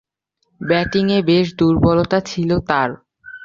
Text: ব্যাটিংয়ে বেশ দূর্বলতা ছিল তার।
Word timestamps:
ব্যাটিংয়ে 0.61 1.19
বেশ 1.21 1.47
দূর্বলতা 1.55 2.17
ছিল 2.21 2.49
তার। 2.67 2.89